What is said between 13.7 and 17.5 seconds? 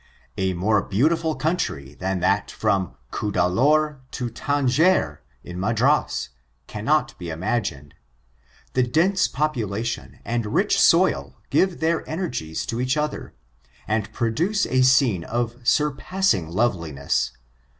and produce a scene of surpassing loveliness.